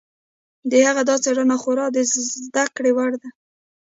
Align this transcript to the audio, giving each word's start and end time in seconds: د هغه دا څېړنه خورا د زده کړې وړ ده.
د 0.69 0.73
هغه 0.87 1.01
دا 1.09 1.15
څېړنه 1.23 1.55
خورا 1.61 1.85
د 1.95 1.97
زده 2.45 2.65
کړې 2.75 2.91
وړ 2.97 3.11
ده. 3.21 3.29